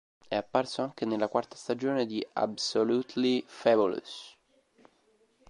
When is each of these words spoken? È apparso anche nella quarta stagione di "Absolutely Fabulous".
È 0.27 0.35
apparso 0.35 0.81
anche 0.81 1.05
nella 1.05 1.27
quarta 1.27 1.55
stagione 1.55 2.07
di 2.07 2.25
"Absolutely 2.33 3.43
Fabulous". 3.45 4.35